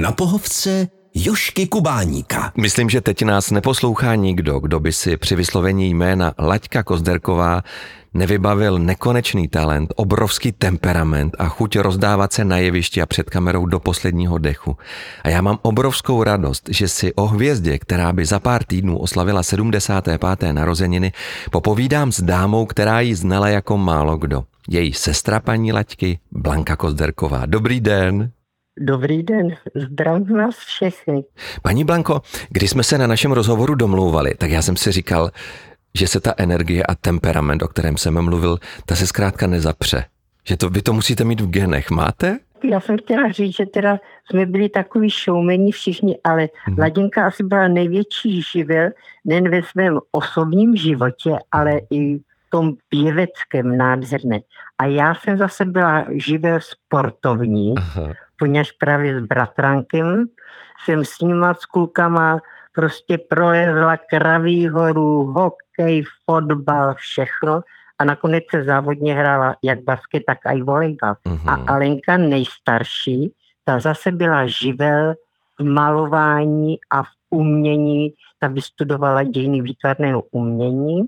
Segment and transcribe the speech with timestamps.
[0.00, 2.52] Na pohovce Jošky Kubáníka.
[2.56, 7.62] Myslím, že teď nás neposlouchá nikdo, kdo by si při vyslovení jména Laďka Kozderková
[8.14, 13.80] nevybavil nekonečný talent, obrovský temperament a chuť rozdávat se na jevišti a před kamerou do
[13.80, 14.76] posledního dechu.
[15.22, 19.42] A já mám obrovskou radost, že si o hvězdě, která by za pár týdnů oslavila
[19.42, 20.42] 75.
[20.52, 21.12] narozeniny,
[21.50, 24.44] popovídám s dámou, která ji znala jako málo kdo.
[24.68, 27.46] Její sestra paní Laďky, Blanka Kozderková.
[27.46, 28.30] Dobrý den.
[28.80, 31.24] Dobrý den, zdravím vás všechny.
[31.62, 35.30] Paní Blanko, když jsme se na našem rozhovoru domlouvali, tak já jsem si říkal,
[35.94, 40.04] že se ta energie a temperament, o kterém jsem mluvil, ta se zkrátka nezapře.
[40.44, 41.90] Že to, vy to musíte mít v genech.
[41.90, 42.38] Máte?
[42.64, 43.98] Já jsem chtěla říct, že teda
[44.30, 46.78] jsme byli takový showmeni všichni, ale hmm.
[46.78, 48.90] Ladinka asi byla největší živel,
[49.24, 54.40] nejen ve svém osobním životě, ale i v tom pěveckém nádherné.
[54.78, 58.14] A já jsem zase byla živel sportovní, Aha.
[58.38, 60.26] Poněž právě s bratrankem
[60.84, 62.40] jsem s nima, s klukama
[62.72, 67.60] prostě prolezla Kraví horu, hokej, fotbal, všechno
[67.98, 71.14] a nakonec se závodně hrála jak basket, tak i volejbal.
[71.14, 71.50] Mm-hmm.
[71.50, 71.64] A mhm.
[71.68, 73.32] Alenka nejstarší,
[73.64, 75.14] ta zase byla živel
[75.58, 81.06] v malování a v umění, ta vystudovala dějiny výtvarného umění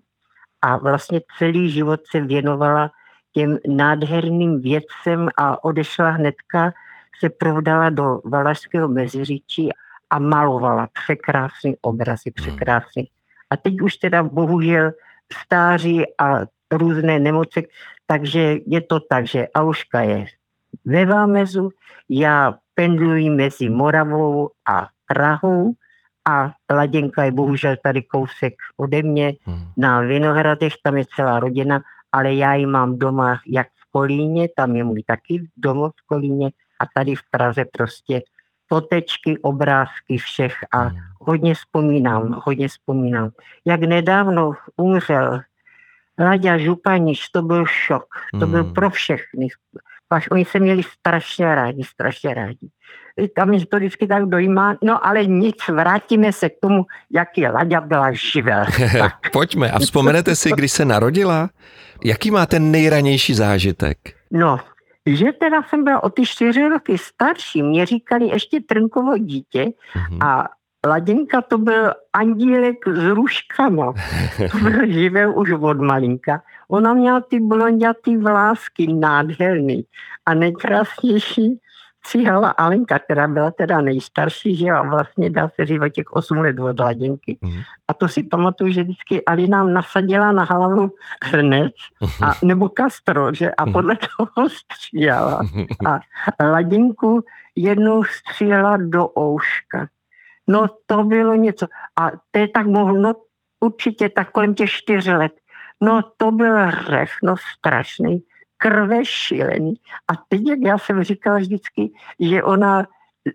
[0.63, 2.91] a vlastně celý život se věnovala
[3.33, 6.73] těm nádherným věcem a odešla hnedka,
[7.21, 9.69] se provdala do Valašského meziříčí
[10.11, 12.45] a malovala překrásný obrazy, hmm.
[12.45, 13.09] překrásný.
[13.51, 14.93] A teď už teda bohužel
[15.33, 16.41] stáří a
[16.73, 17.69] různé nemoci,
[18.07, 20.27] takže je to tak, že Aluška je
[20.85, 21.71] ve Vámezu,
[22.09, 25.73] já pendluji mezi Moravou a Prahou
[26.29, 29.67] a Laděnka je bohužel tady kousek ode mě hmm.
[29.77, 31.83] na Vinohradech, tam je celá rodina,
[32.13, 36.51] ale já ji mám doma jak v Kolíně, tam je můj taky domov v Kolíně
[36.81, 38.23] a tady v Praze prostě
[38.69, 40.99] fotečky, obrázky všech a hmm.
[41.21, 43.31] hodně vzpomínám, hodně vzpomínám.
[43.65, 45.41] Jak nedávno umřel
[46.21, 48.07] Laďa Županiš, to byl šok,
[48.41, 48.75] to byl hmm.
[48.75, 49.49] pro všechny.
[50.11, 52.69] Až oni se měli strašně rádi, strašně rádi.
[53.37, 57.81] Tam mě to vždycky tak dojímá, no ale nic, vrátíme se k tomu, jaký Laďa
[57.81, 58.65] byla živel.
[59.33, 61.51] Pojďme, a vzpomenete si, když se narodila?
[62.05, 63.99] Jaký máte nejranější zážitek?
[64.31, 64.61] No,
[65.07, 70.27] že teda jsem byla o ty čtyři roky starší, mě říkali ještě Trnkovo dítě mm-hmm.
[70.27, 70.49] a
[70.87, 73.93] Laděnka to byl andílek s ruškama.
[74.53, 76.43] To byl živel už od malinka.
[76.69, 79.85] Ona měla ty blondětý vlásky nádherný
[80.27, 81.61] a nejkrásnější
[82.07, 86.39] Cihala Alenka, která byla teda nejstarší, že a vlastně dá se říct o těch 8
[86.39, 87.39] let od hladinky.
[87.41, 87.61] Mm.
[87.89, 90.91] A to si pamatuju, že vždycky Ali nám nasadila na hlavu
[91.25, 91.73] hrnec
[92.23, 92.35] a, mhm.
[92.45, 93.73] nebo kastro, že a mhm.
[93.73, 95.41] podle toho stříhala.
[95.87, 96.01] A
[96.45, 97.25] ladinku
[97.57, 99.89] jednou střílela do ouška.
[100.49, 101.67] No to bylo něco.
[102.01, 103.15] A to je tak mohlo, no
[103.61, 105.33] určitě tak kolem těch čtyř let.
[105.81, 108.23] No to byl řech, no strašný
[108.63, 109.75] krve šílený.
[110.09, 111.91] A teď, jak já jsem říkala vždycky,
[112.21, 112.87] že ona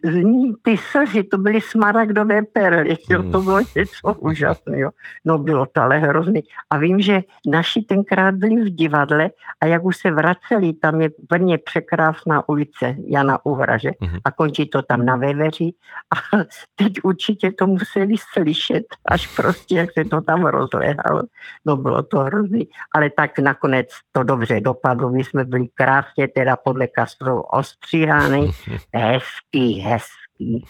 [0.03, 4.91] z ní ty slzy, to byly smaragdové perly, jo, to bylo něco úžasného.
[5.25, 6.43] No bylo to ale hrozný.
[6.69, 9.29] A vím, že naši tenkrát byli v divadle
[9.61, 14.19] a jak už se vraceli, tam je Brně překrásná ulice Jana Uhraže mm-hmm.
[14.25, 15.71] a končí to tam na Veveři
[16.15, 16.37] a
[16.75, 21.23] teď určitě to museli slyšet, až prostě, jak se to tam rozléhalo.
[21.65, 26.55] No bylo to hrozný, ale tak nakonec to dobře dopadlo, my jsme byli krásně teda
[26.55, 28.51] podle Kastrov ostříhány,
[28.93, 30.65] hezký, hezký.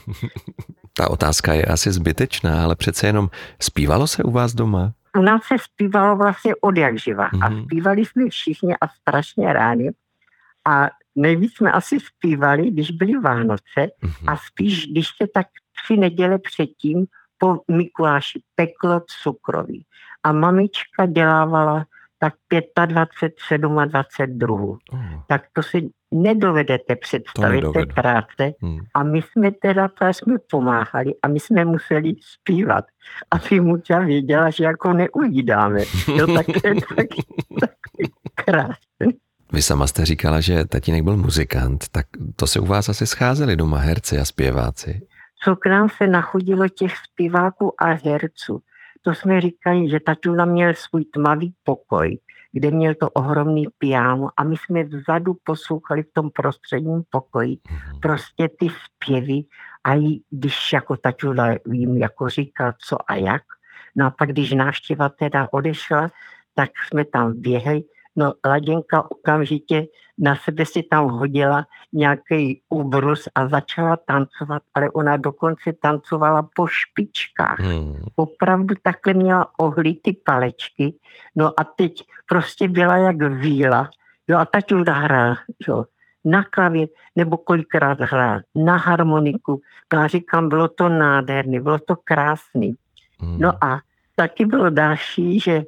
[0.93, 3.29] Ta otázka je asi zbytečná, ale přece jenom
[3.61, 4.93] zpívalo se u vás doma?
[5.17, 7.29] U nás se zpívalo vlastně od jak živa.
[7.29, 7.45] Mm-hmm.
[7.45, 7.63] A mhm.
[7.63, 9.91] zpívali jsme všichni a strašně rádi.
[10.67, 14.31] A nejvíc jsme asi zpívali, když byly Vánoce mm-hmm.
[14.31, 15.47] a spíš, když se tak
[15.83, 17.05] tři neděle předtím
[17.37, 19.85] po Mikuláši peklo cukroví.
[20.23, 21.85] A mamička dělávala
[22.19, 22.33] tak
[22.85, 24.77] 25, 27 druhů.
[24.91, 24.99] Oh.
[25.27, 25.89] Tak to si
[26.23, 28.51] nedovedete představit té práce.
[28.61, 28.79] Hmm.
[28.93, 32.85] A my jsme teda jsme pomáhali a my jsme museli zpívat.
[33.31, 35.79] A ty muča věděla, že jako neujídáme.
[36.15, 37.21] Jo, tak je taky,
[37.59, 39.19] taky krásný.
[39.53, 42.05] Vy sama jste říkala, že tatínek byl muzikant, tak
[42.35, 45.01] to se u vás asi scházeli doma herci a zpěváci.
[45.43, 48.59] Co k nám se nachodilo těch zpěváků a herců.
[49.01, 52.17] To jsme říkali, že tatůna měl svůj tmavý pokoj
[52.55, 57.99] kde měl to ohromný piano a my jsme vzadu poslouchali v tom prostředním pokoji mhm.
[58.01, 59.43] prostě ty zpěvy
[59.83, 63.43] a i když jako tačula vím, jako říkal co a jak,
[63.95, 66.11] no a pak když návštěva teda odešla,
[66.53, 67.83] tak jsme tam běhli
[68.15, 75.17] No, Laděnka okamžitě na sebe si tam hodila nějaký úbrus a začala tancovat, ale ona
[75.17, 77.59] dokonce tancovala po špičkách.
[77.59, 78.03] Hmm.
[78.15, 80.93] Opravdu takhle měla ohlity palečky.
[81.35, 83.89] No a teď prostě byla jak víla.
[84.27, 85.35] Jo, a taťulda hrál,
[85.67, 85.85] jo,
[86.25, 89.61] na klavír, nebo kolikrát hrál na harmoniku.
[89.93, 92.75] No a říkám, bylo to nádherný, bylo to krásný.
[93.19, 93.39] Hmm.
[93.39, 93.79] No a
[94.15, 95.63] taky bylo další, že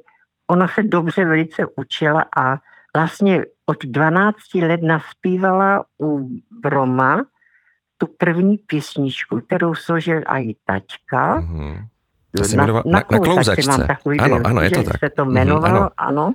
[0.50, 2.58] ona se dobře velice učila a
[2.96, 7.24] vlastně od 12 let naspívala u Broma
[7.98, 11.40] tu první písničku, kterou složil i taťka.
[11.40, 11.86] Mm-hmm.
[12.36, 13.86] To se na, na, na, na klouzačce.
[14.18, 14.98] Ano, ano, je to tak.
[14.98, 15.90] se to mhm, jmenovalo, mm, ano.
[15.96, 16.32] ano.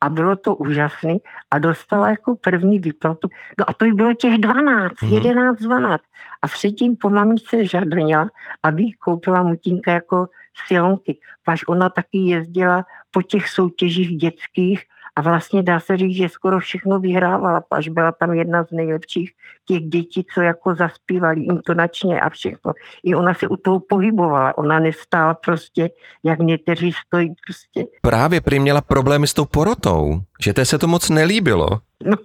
[0.00, 1.16] A bylo to úžasné
[1.50, 3.28] a dostala jako první výplatu.
[3.58, 5.08] No a to jí bylo těch 12, mm.
[5.08, 6.02] 11, 12.
[6.42, 8.28] A předtím po mamice žadrnila,
[8.62, 10.28] aby koupila mutínka jako
[10.66, 11.18] silonky.
[11.44, 14.84] Paž ona taky jezdila po těch soutěžích dětských
[15.16, 19.32] a vlastně dá se říct, že skoro všechno vyhrávala, až byla tam jedna z nejlepších
[19.64, 22.72] těch dětí, co jako zaspívali intonačně a všechno.
[23.04, 25.90] I ona se u toho pohybovala, ona nestála prostě,
[26.24, 27.90] jak někteří stojí prostě.
[28.02, 31.68] Právě prý měla problémy s tou porotou, že to se to moc nelíbilo.
[32.04, 32.16] No,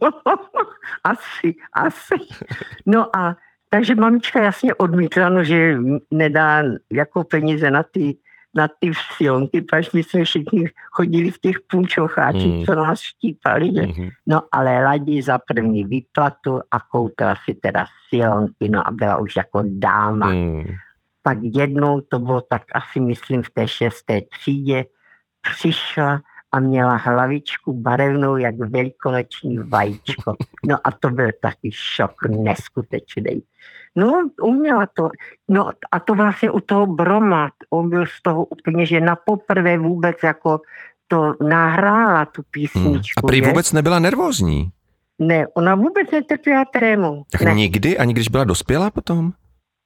[1.03, 2.15] asi, asi.
[2.85, 3.35] No a
[3.69, 5.77] takže mamička jasně odmítla, no, že
[6.11, 8.17] nedá jako peníze na ty
[8.55, 12.65] na ty silonky, paž my jsme všichni chodili v těch punčocháčích, mm.
[12.65, 13.69] co nás štípali.
[13.69, 14.09] Mm-hmm.
[14.27, 19.35] No ale ladí za první výplatu a koupila si teda silonky, no a byla už
[19.35, 20.27] jako dáma.
[20.27, 20.63] Mm.
[21.21, 24.85] Pak jednou, to bylo tak asi myslím v té šesté třídě,
[25.41, 26.21] přišla
[26.51, 30.35] a měla hlavičku barevnou jak velikonoční vajíčko.
[30.65, 33.43] No a to byl taky šok neskutečný.
[33.95, 35.09] No, uměla to.
[35.49, 39.77] No a to vlastně u toho Broma, on byl z toho úplně, že na poprvé
[39.77, 40.61] vůbec jako
[41.07, 43.21] to nahrála tu písničku.
[43.21, 43.25] Hmm.
[43.25, 44.69] A prý vůbec nebyla nervózní?
[45.19, 47.23] Ne, ona vůbec netrpěla trému.
[47.31, 47.53] Tak ne.
[47.53, 47.97] nikdy?
[47.97, 49.31] Ani když byla dospělá potom?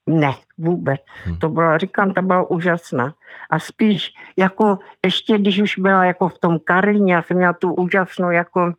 [0.08, 1.02] Ne, vůbec.
[1.24, 1.38] Hmm.
[1.38, 3.14] To bylo, říkám, to byla úžasná.
[3.50, 7.74] A spíš jako ještě, když už byla jako v tom Karlíně, já jsem měla tu
[7.74, 8.74] úžasnou jako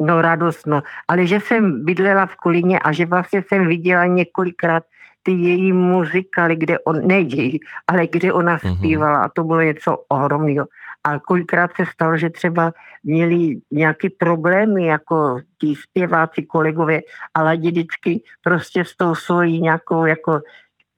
[0.00, 0.82] no radost, no.
[1.08, 4.82] Ale že jsem bydlela v Kolíně a že vlastně jsem viděla několikrát
[5.22, 8.76] ty její muzikály, kde on, ne její, ale kde ona mhm.
[8.76, 10.66] zpívala a to bylo něco ohromného.
[11.04, 12.72] A kolikrát se stalo, že třeba
[13.04, 17.00] měli nějaké problémy, jako ti zpěváci, kolegové,
[17.34, 20.40] ale vždycky prostě s tou svojí nějakou jako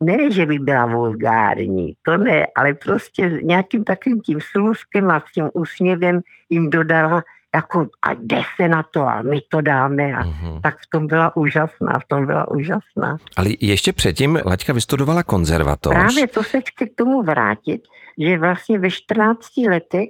[0.01, 5.33] ne, že by byla vulgární, to ne, ale prostě nějakým takovým tím služkem a s
[5.33, 6.21] tím úsměvem
[6.51, 7.23] jim dodala
[7.55, 10.15] jako a jde se na to a my to dáme.
[10.15, 10.61] A mm-hmm.
[10.61, 13.17] Tak v tom byla úžasná, v tom byla úžasná.
[13.37, 15.95] Ale ještě předtím Laťka vystudovala konzervatoř.
[15.95, 17.83] Právě to se chci k tomu vrátit,
[18.19, 20.09] že vlastně ve 14 letech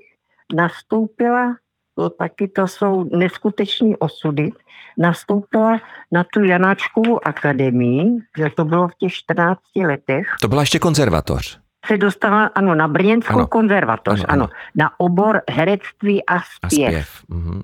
[0.55, 1.57] nastoupila,
[1.95, 4.51] to taky to jsou neskuteční osudy,
[4.99, 5.81] nastoupila
[6.13, 10.27] na tu Janáčkovou akademii, že to bylo v těch 14 letech.
[10.41, 13.47] To byla ještě konzervatoř se dostala ano, na Brněnskou ano.
[13.47, 14.45] konzervatoř, ano, ano.
[14.45, 16.63] ano, na obor herectví a zpěv.
[16.63, 17.09] A, zpěv.
[17.29, 17.63] Mhm.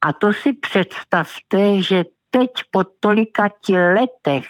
[0.00, 4.46] a to si představte, že teď po tolika letech.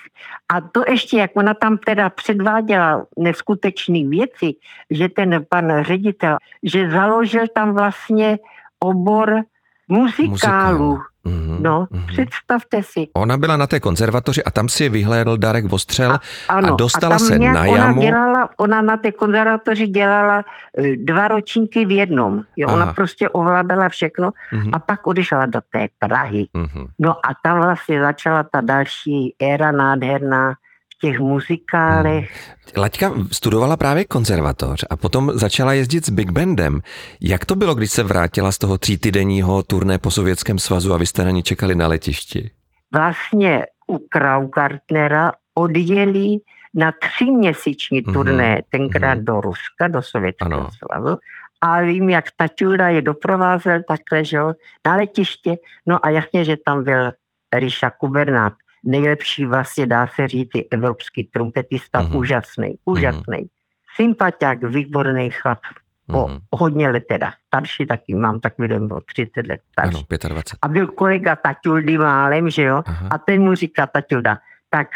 [0.55, 4.55] A to ještě, jak ona tam teda předváděla neskutečné věci,
[4.91, 8.39] že ten pan ředitel, že založil tam vlastně
[8.81, 9.43] obor
[9.89, 10.89] muzikálu.
[10.89, 11.17] Muzikál.
[11.27, 12.07] Mm-hmm, no, mm-hmm.
[12.07, 13.09] představte si.
[13.13, 17.17] Ona byla na té konzervatoři a tam si vyhlédl Darek Vostřel a, ano, a dostala
[17.17, 18.01] a se na jamu.
[18.01, 20.45] Ona, dělala, ona na té konzervatoři dělala
[20.79, 22.43] e, dva ročníky v jednom.
[22.57, 24.71] Jo, ona prostě ovládala všechno mm-hmm.
[24.73, 26.47] a pak odešla do té Prahy.
[26.55, 26.87] Mm-hmm.
[26.99, 30.55] No a tam vlastně začala ta další éra nádherná
[31.01, 32.31] těch muzikálech.
[32.31, 32.83] Hmm.
[32.83, 36.81] Laťka studovala právě konzervatoř a potom začala jezdit s Big Bandem.
[37.21, 41.07] Jak to bylo, když se vrátila z toho týdenního turné po Sovětském svazu a vy
[41.07, 42.51] jste na ní čekali na letišti?
[42.93, 46.37] Vlastně u Kraugartnera odjeli
[46.75, 48.15] na tříměsíční mhm.
[48.15, 48.65] turné, mm-hmm.
[48.71, 49.25] tenkrát mm-hmm.
[49.25, 50.71] do Ruska, do Sovětského ano.
[50.71, 51.19] svazu.
[51.61, 54.53] A vím, jak Taťulda je doprovázel takhle, že jo,
[54.87, 55.57] na letiště.
[55.87, 57.13] No a jasně, že tam byl
[57.55, 58.53] Ríša Kubernát
[58.87, 62.17] nejlepší vlastně dá se říct i evropský trumpetista, mm-hmm.
[62.17, 63.39] úžasný, úžasný.
[63.39, 63.49] Mm-hmm.
[63.97, 65.59] Sympatiák, výborný chlap,
[66.07, 66.41] po mm-hmm.
[66.53, 70.07] hodně let teda, starší taky, mám takový den o 30 let starší.
[70.11, 70.59] Ano, 25.
[70.63, 73.09] A byl kolega Taťuldy málem, že jo, Aha.
[73.11, 74.39] a ten mu říká Taťulda,
[74.71, 74.89] tak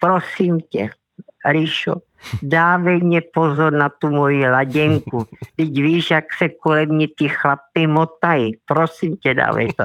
[0.00, 0.90] prosím tě,
[1.46, 1.94] Ríšo,
[2.42, 5.26] dávej mě pozor na tu moji laděnku.
[5.56, 8.56] Teď víš, jak se kolem mě ty chlapy motají.
[8.64, 9.84] Prosím tě, dávej to.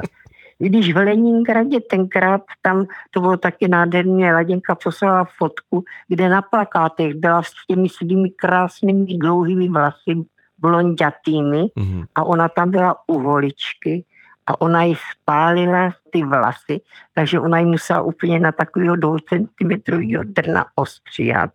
[0.58, 7.14] Když v Leningradě tenkrát tam, to bylo taky nádherně, Laděnka poslala fotku, kde na plakátech
[7.14, 10.14] byla s těmi svými krásnými dlouhými vlasy
[10.58, 12.04] blondětými mm-hmm.
[12.14, 14.04] a ona tam byla u holičky
[14.46, 16.80] a ona jí spálila ty vlasy,
[17.14, 21.50] takže ona jí musela úplně na takového dvou centimetrového trna ostříhat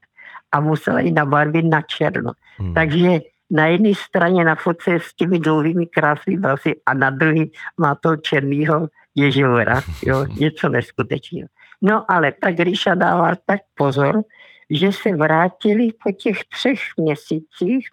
[0.51, 2.31] a musela ji nabarvit na černo.
[2.57, 2.73] Hmm.
[2.73, 3.19] Takže
[3.51, 7.45] na jedné straně na fotce s těmi dlouhými krásnými vlasy a na druhé
[7.77, 11.47] má to černýho ježivora, jo, něco neskutečného.
[11.81, 14.23] No ale tak Ríša dává tak pozor,
[14.69, 17.89] že se vrátili po těch třech měsících,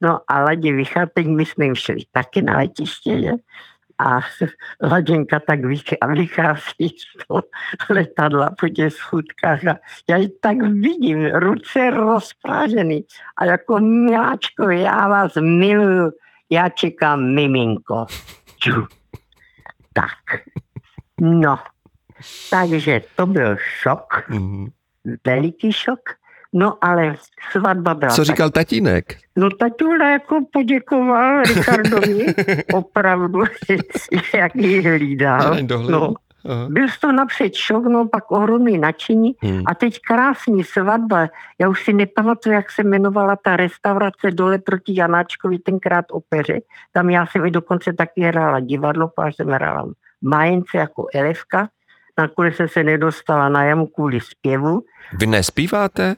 [0.00, 3.30] no a Ladě Vicha, teď my jsme jim šli taky na letiště, že?
[3.98, 4.20] A
[4.82, 5.60] Laděnka tak
[6.14, 7.42] vychází z toho
[7.90, 9.78] letadla po těch schůdkách a
[10.10, 13.04] já ji tak vidím, ruce rozprážený
[13.36, 16.12] a jako miláčko, já vás miluju,
[16.50, 18.06] já čekám miminko.
[18.58, 18.86] Ču.
[19.92, 20.42] Tak.
[21.20, 21.58] No,
[22.50, 24.70] takže to byl šok, mm-hmm.
[25.26, 26.00] veliký šok.
[26.52, 27.16] No ale
[27.50, 28.10] svatba byla...
[28.10, 28.54] Co říkal tak...
[28.54, 29.16] tatínek?
[29.36, 32.26] No tatínek jako poděkoval Richardovi,
[32.72, 33.44] opravdu,
[34.34, 35.56] jak ji hlídal.
[35.88, 36.14] No,
[36.48, 36.66] Aha.
[36.68, 39.62] Byl to napřed šok, no pak ohromný nadšení hmm.
[39.66, 41.28] a teď krásný svatba.
[41.58, 46.60] Já už si nepamatuju, jak se jmenovala ta restaurace dole proti Janáčkovi tenkrát opeře.
[46.92, 49.88] Tam já jsem i dokonce taky hrála divadlo, protože jsem hrála
[50.22, 51.68] Majence jako elevka.
[52.18, 54.82] Nakonec jsem se nedostala na jamu kvůli zpěvu.
[55.18, 56.16] Vy nespíváte?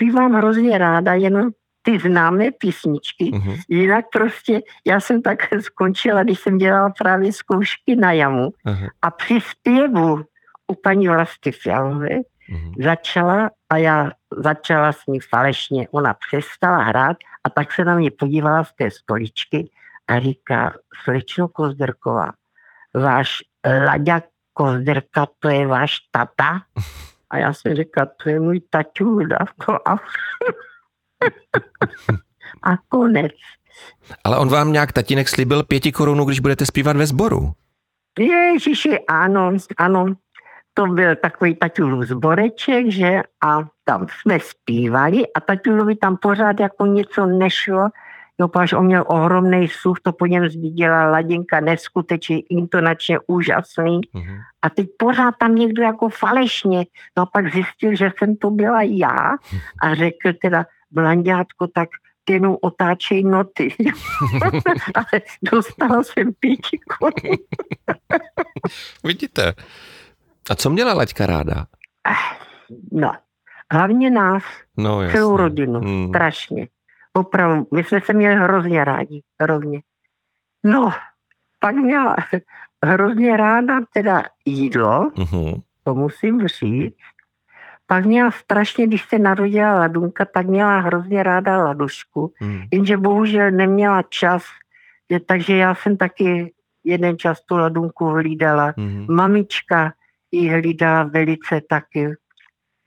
[0.00, 1.50] Zpívám hrozně ráda, jenom
[1.82, 3.24] ty známé písničky.
[3.24, 3.60] Uh-huh.
[3.68, 8.88] Jinak prostě já jsem tak skončila, když jsem dělala právě zkoušky na jamu uh-huh.
[9.02, 10.24] a při zpěvu
[10.66, 12.84] u paní Vlasty Fialové uh-huh.
[12.84, 15.88] začala a já začala s ní falešně.
[15.90, 19.70] Ona přestala hrát a tak se na mě podívala z té stoličky
[20.08, 20.72] a říká,
[21.04, 22.32] slečno Kozderková,
[22.94, 23.38] váš
[23.86, 26.62] Laďa Kozderka, to je váš tata?
[27.30, 29.36] A já jsem říkala, to je můj taťůda.
[29.86, 29.92] A,
[32.62, 33.32] a konec.
[34.24, 37.52] Ale on vám nějak tatínek slíbil pěti korunů, když budete zpívat ve sboru.
[38.18, 40.06] Ježiši, ano, ano.
[40.74, 43.22] To byl takový taťulův zboreček, že?
[43.44, 47.88] A tam jsme zpívali a taťulovi tam pořád jako něco nešlo,
[48.40, 54.00] Jo, páš on měl ohromný sluch, to po něm viděla Ladinka neskutečně intonačně úžasný.
[54.00, 54.40] Mm-hmm.
[54.62, 56.86] A teď pořád tam někdo jako falešně.
[57.16, 59.36] No a pak zjistil, že jsem to byla já
[59.82, 61.88] a řekl teda, Blanďátko, tak
[62.24, 63.74] ty jenom otáčej noty.
[64.94, 67.36] Ale dostala jsem pěti korun.
[69.04, 69.54] Vidíte.
[70.50, 71.66] A co měla Laďka ráda?
[72.92, 73.12] No,
[73.72, 74.42] hlavně nás,
[74.76, 76.08] no, celou rodinu, hmm.
[76.08, 76.68] strašně.
[77.12, 79.80] Opravdu, my jsme se měli hrozně rádi, hrozně.
[80.64, 80.92] No,
[81.58, 82.16] pak měla
[82.84, 85.62] hrozně ráda teda jídlo, uh-huh.
[85.84, 86.96] to musím říct.
[87.86, 92.68] Pak měla strašně, když se narodila ladunka, tak měla hrozně ráda ladušku, uh-huh.
[92.72, 94.44] jenže bohužel neměla čas,
[95.10, 98.72] že, takže já jsem taky jeden čas tu ladunku hlídala.
[98.72, 99.14] Uh-huh.
[99.14, 99.92] Mamička
[100.30, 102.14] ji hlídala velice taky.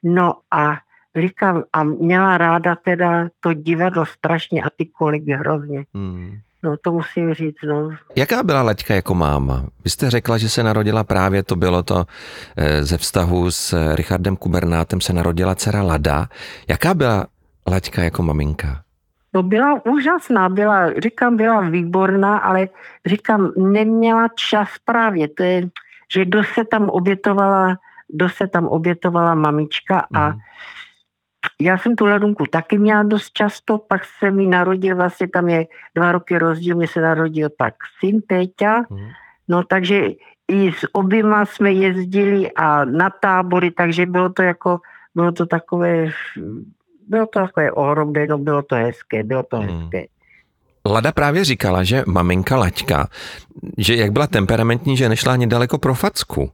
[0.03, 0.77] No a
[1.21, 5.85] říkám, a měla ráda teda to divadlo strašně a ty kolegy hrozně.
[5.93, 6.39] Hmm.
[6.63, 7.89] No to musím říct, no.
[8.15, 9.65] Jaká byla Laďka jako máma?
[9.83, 12.05] Vy jste řekla, že se narodila právě, to bylo to
[12.57, 16.27] eh, ze vztahu s Richardem Kubernátem se narodila dcera Lada.
[16.67, 17.25] Jaká byla
[17.71, 18.81] Laďka jako maminka?
[19.33, 22.67] No byla úžasná, byla, říkám, byla výborná, ale
[23.05, 25.69] říkám, neměla čas právě, to je,
[26.13, 27.77] že kdo se tam obětovala,
[28.13, 30.39] kdo se tam obětovala mamička a hmm
[31.61, 35.65] já jsem tu ladunku taky měla dost často, pak se mi narodil, vlastně tam je
[35.95, 39.09] dva roky rozdíl, mi se narodil pak syn Péťa, mm.
[39.47, 40.07] no takže
[40.47, 44.79] i s oběma jsme jezdili a na tábory, takže bylo to jako,
[45.15, 46.11] bylo to takové,
[47.07, 49.67] bylo to takové ohromné, no bylo to hezké, bylo to mm.
[49.67, 50.05] hezké.
[50.85, 53.07] Lada právě říkala, že maminka Laťka,
[53.77, 56.51] že jak byla temperamentní, že nešla ani daleko pro facku.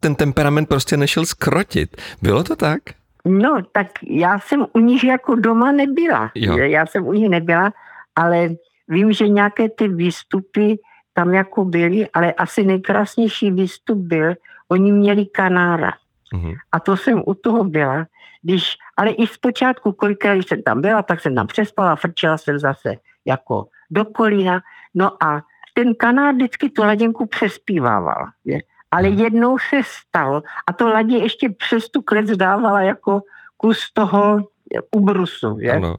[0.00, 1.96] Ten temperament prostě nešel skrotit.
[2.22, 2.80] Bylo to tak?
[3.24, 6.30] No, tak já jsem u nich jako doma nebyla.
[6.34, 6.56] Jo.
[6.56, 7.72] Já jsem u nich nebyla,
[8.16, 8.48] ale
[8.88, 10.78] vím, že nějaké ty výstupy
[11.12, 14.34] tam jako byly, ale asi nejkrásnější výstup byl,
[14.68, 15.92] oni měli kanára.
[16.34, 16.54] Mm-hmm.
[16.72, 18.06] A to jsem u toho byla.
[18.42, 22.58] Když, ale i zpočátku, kolikrát, když jsem tam byla, tak jsem tam přespala, frčela jsem
[22.58, 24.60] zase jako do kolína.
[24.94, 25.42] No a
[25.74, 28.26] ten kanár vždycky tu laděnku přespívával.
[28.44, 28.60] Je
[28.92, 29.18] ale hmm.
[29.18, 33.22] jednou se stalo, a to ladě ještě přes tu klec dávala jako
[33.56, 34.48] kus toho
[34.90, 35.58] ubrusu.
[35.60, 35.72] Je?
[35.72, 35.96] Ano.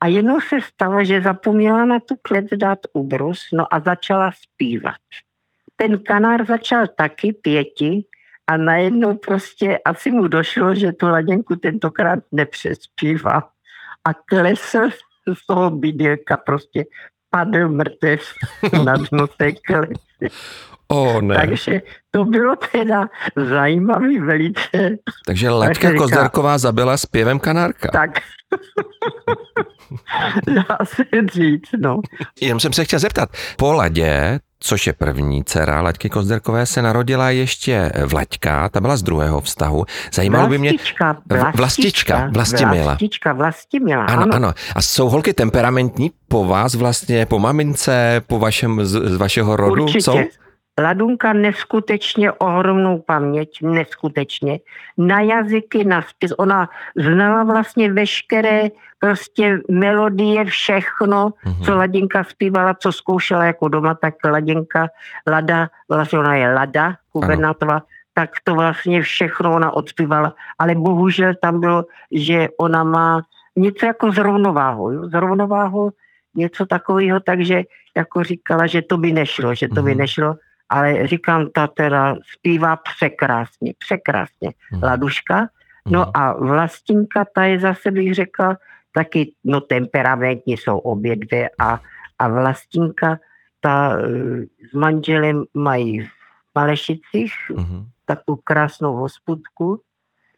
[0.00, 5.00] A jednou se stalo, že zapomněla na tu klec dát ubrus, no a začala zpívat.
[5.76, 8.04] Ten kanár začal taky pěti
[8.46, 13.48] a najednou prostě asi mu došlo, že tu laděnku tentokrát nepřespívá.
[14.04, 14.90] A klesl
[15.34, 16.84] z toho bydylka prostě
[17.30, 18.34] padl mrtev
[18.84, 19.52] na dno té.
[20.88, 21.34] O ne.
[21.34, 24.96] Takže to bylo teda zajímavý velice.
[25.26, 27.88] Takže Laďka říká- Kozderková zabila zpěvem kanárka.
[27.92, 28.10] Tak
[30.46, 32.00] dá se říct, no.
[32.40, 37.30] Jenom jsem se chtěl zeptat, po Ladě, což je první dcera Laďky Kozderkové, se narodila
[37.30, 39.84] ještě Vlaďka, ta byla z druhého vztahu.
[40.12, 41.16] Zajímalo by mě, Vlastička,
[41.54, 42.84] Vlastička, Vlastimila.
[42.84, 48.84] Vlastička, Vlastimila, ano, ano, A jsou holky temperamentní po vás vlastně, po mamince, po vašem,
[48.84, 49.82] z, z vašeho rodu?
[49.82, 50.02] Určitě.
[50.02, 50.18] Jsou?
[50.80, 54.58] Ladunka neskutečně ohromnou paměť, neskutečně.
[54.98, 56.32] Na jazyky, na spis.
[56.38, 61.62] Ona znala vlastně veškeré prostě melodie, všechno, Mhm.
[61.64, 64.86] co Ladinka zpívala, co zkoušela jako doma, tak Ladinka,
[65.26, 67.82] Lada, vlastně ona je Lada, gubernátová,
[68.14, 70.34] tak to vlastně všechno ona odspívala.
[70.58, 73.22] Ale bohužel tam bylo, že ona má
[73.56, 74.90] něco jako s rovnováhou.
[74.90, 75.08] Jo?
[75.08, 75.90] S rovnováhou
[76.34, 77.62] něco takového, takže
[77.96, 79.98] jako říkala, že to by nešlo, že to by Mhm.
[79.98, 80.34] nešlo,
[80.68, 84.50] ale říkám, ta teda zpívá překrásně, překrásně.
[84.72, 84.82] Mhm.
[84.82, 85.48] Laduška.
[85.90, 88.56] No a Vlastinka, ta je zase, bych řekla,
[88.92, 91.80] taky, no temperamentní jsou obě dvě a,
[92.18, 93.18] a Vlastinka,
[93.60, 96.08] ta eh, s manželem mají v
[96.54, 97.86] Malešicích Mhm.
[98.04, 99.80] takovou krásnou hospodku,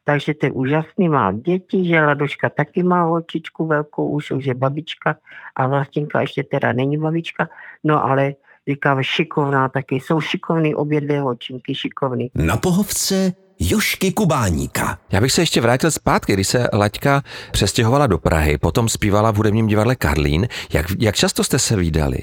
[0.04, 5.16] takže ten úžasný má děti, že Ladoška taky má holčičku velkou, už, už je babička
[5.56, 7.49] a Vlastinka ještě teda není babička,
[7.85, 8.35] no ale
[8.68, 12.30] říkám šikovná taky, jsou šikovný obě dvě holčinky, šikovný.
[12.35, 14.99] Na pohovce Jošky Kubáníka.
[15.12, 19.37] Já bych se ještě vrátil zpátky, když se Laďka přestěhovala do Prahy, potom zpívala v
[19.37, 20.49] hudebním divadle Karlín.
[20.73, 22.18] Jak, jak často jste se výdali?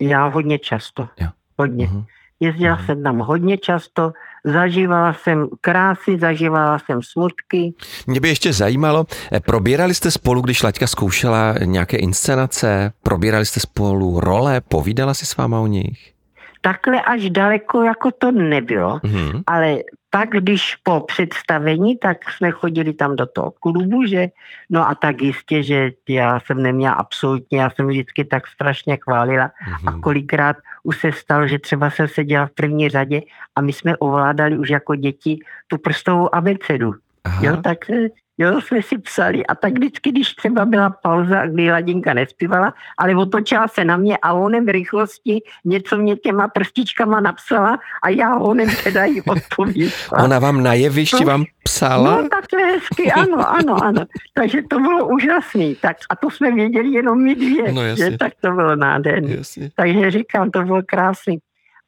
[0.00, 1.28] Já hodně často, Jo.
[1.58, 1.86] hodně.
[1.86, 2.04] Mhm.
[2.40, 2.86] Jezdila Mhm.
[2.86, 4.12] jsem tam hodně často,
[4.44, 7.74] zažívala jsem krásy, zažívala jsem smutky.
[8.06, 13.60] Mě by ještě zajímalo, eh, probírali jste spolu, když Laďka zkoušela nějaké inscenace, probírali jste
[13.60, 16.17] spolu role, povídala si s váma o nich?
[16.60, 19.42] Takhle až daleko jako to nebylo, Mhm.
[19.46, 19.76] ale
[20.10, 24.28] pak, když po představení, tak jsme chodili tam do toho klubu, že
[24.70, 29.50] no a tak jistě, že já jsem neměla absolutně, já jsem vždycky tak strašně chválila
[29.86, 30.00] a Mhm.
[30.00, 33.20] kolikrát už se stalo, že třeba jsem seděla v první řadě
[33.56, 36.94] a my jsme ovládali už jako děti tu prstovou abecedu.
[37.24, 37.40] Aha.
[37.46, 39.46] Jo, tak eh, jo, jsme si psali.
[39.46, 44.16] A tak vždycky, když třeba byla pauza, kdy Ladinka nespívala, ale otočila se na mě
[44.22, 50.24] a onem v rychlosti něco mě těma prstičkama napsala a já onem teda jí odpověděla.
[50.24, 52.22] Ona vám na jevišti vám psala?
[52.22, 54.04] No takhle hezky, ano, ano, ano.
[54.34, 55.74] Takže to bylo úžasný.
[55.74, 58.10] Tak, a to jsme věděli jenom my dvě, No, jasně.
[58.10, 59.32] že tak to bylo nádherný.
[59.36, 59.70] Jasně.
[59.76, 61.38] Takže říkám, to bylo krásný.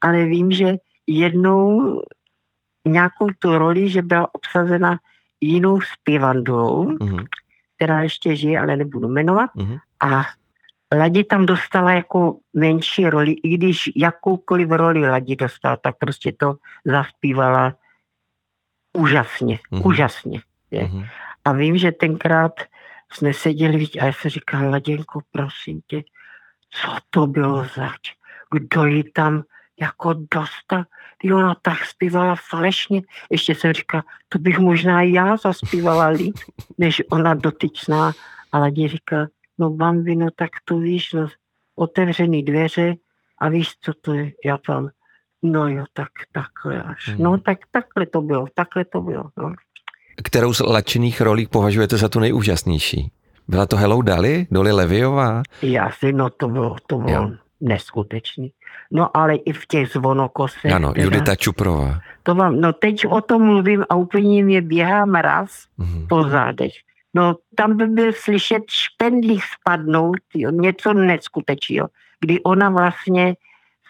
[0.00, 0.74] Ale vím, že
[1.06, 2.00] jednou
[2.88, 4.98] nějakou tu roli, že byla obsazena
[5.40, 7.24] jinou zpěvandou, Mhm.
[7.76, 9.50] která ještě žije, ale nebudu jmenovat.
[9.54, 9.76] Mhm.
[10.00, 10.22] A
[10.94, 16.54] Ladi tam dostala jako menší roli, i když jakoukoliv roli Ladi dostala, tak prostě to
[16.84, 17.74] zaspívala
[18.96, 19.82] úžasně, Mhm.
[19.86, 20.40] úžasně.
[20.70, 20.84] Je.
[20.84, 21.04] Mhm.
[21.44, 22.52] A vím, že tenkrát
[23.12, 26.02] jsme seděli víc, a já jsem říkal, Laděnko, prosím tě,
[26.70, 28.12] co to bylo zač?
[28.50, 29.42] Kdo ji tam
[29.80, 30.84] jako dostal?
[31.20, 33.02] Ty ona tak zpívala falešně.
[33.30, 36.36] Ještě jsem říkal, to bych možná i já zaspívala líp,
[36.78, 38.12] než ona dotyčná.
[38.52, 39.26] A Ladě říkal,
[39.58, 41.28] no bambino, tak to víš, no,
[41.76, 42.94] otevřený dveře
[43.38, 44.32] a víš, co to je?
[44.44, 44.88] Já tam,
[45.42, 47.08] no jo, tak takhle až.
[47.08, 47.22] Mhm.
[47.22, 49.24] No tak takhle to bylo, takhle to bylo.
[49.36, 49.52] No.
[50.24, 53.12] Kterou z lačených rolí považujete za tu nejúžasnější?
[53.48, 54.46] Byla to Hello Dali?
[54.50, 55.42] Doli Leviová?
[55.62, 57.30] Já si, no to bylo, to bylo Jo.
[57.60, 58.52] Neskutečný.
[58.90, 60.72] No ale i v těch zvonokosech.
[60.72, 61.98] Ano, teda, Judita Čuprová.
[62.22, 66.06] To vám, no teď o tom mluvím a úplně mě běhá mraz Mhm.
[66.08, 66.72] po zádech.
[67.14, 71.88] No tam by byl slyšet špendlík spadnout, jo, něco neskutečného.
[72.20, 73.34] Kdy ona vlastně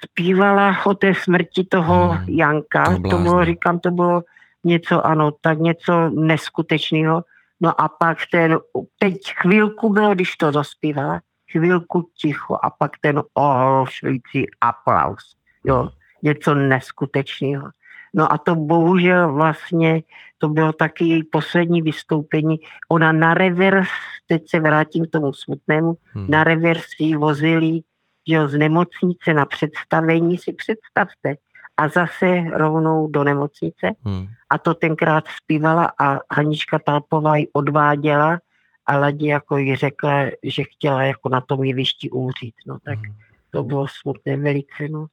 [0.05, 3.19] zpívala o té smrti toho Hmm, Janka, to blázna.
[3.23, 4.23] bylo, říkám, to bylo
[4.65, 7.25] něco, ano, tak něco neskutečného.
[7.61, 8.59] No a pak ten,
[8.99, 15.37] teď chvilku bylo, když to zaspívala, chvilku ticho a pak ten ohlušující aplaus.
[15.65, 15.89] Jo,
[16.23, 17.71] něco neskutečného.
[18.15, 20.03] No a to bohužel vlastně,
[20.39, 22.61] to bylo taky její poslední vystoupení.
[22.89, 23.89] Ona na revers,
[24.27, 26.27] teď se vrátím k tomu smutnému, Hmm.
[26.29, 27.81] na revers ji vozili
[28.29, 31.35] že jo, z nemocnice na představení, si představte.
[31.77, 33.91] A zase rovnou do nemocnice.
[34.05, 34.27] Hmm.
[34.51, 38.39] A to tenkrát zpívala a Hanička Talpová ji odváděla
[38.87, 42.55] a Ladě jako jí řekla, že chtěla jako na tom jevišti umřít.
[42.67, 43.15] No tak Hmm.
[43.51, 44.89] to bylo smutné velice.
[44.91, 45.07] No.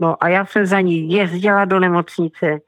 [0.00, 2.58] no a já jsem za ní jezdila do nemocnice,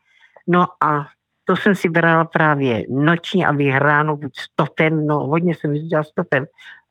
[0.47, 1.07] no a
[1.45, 6.47] to jsem si brala právě noční a vyhráno buď stopem, no hodně jsem jezdila stopem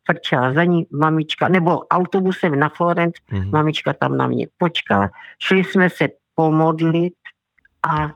[0.06, 3.52] frčela za ní mamička, nebo autobusem na Florence, Mhm.
[3.52, 7.14] mamička tam na mě počkala, šli jsme se pomodlit
[7.90, 8.12] a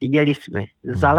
[0.00, 1.16] jeli jsme za Mhm.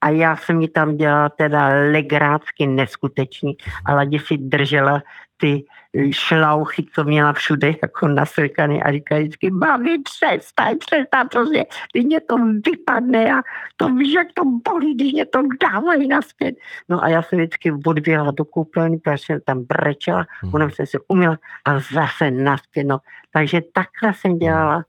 [0.00, 5.02] A já jsem mi tam dělala teda legrácky neskutečný a Ladě si držela
[5.36, 5.64] ty
[6.10, 12.20] šlauchy, co měla všude jako nasrkaný a říká vždycky, mami, přestaň, přestaň, prostě, když mě
[12.20, 13.42] to vypadne a
[13.76, 16.54] to víš, jak to bolí, když mě to dávají naspět.
[16.88, 20.54] No a já jsem vždycky odběhla do koupelny, protože jsem tam brečela, Mhm.
[20.54, 22.98] ona jsem se uměla a zase naspět, no.
[23.32, 24.84] Takže takhle jsem dělala